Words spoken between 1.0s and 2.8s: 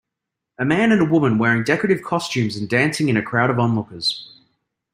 woman wearing decorative costumes and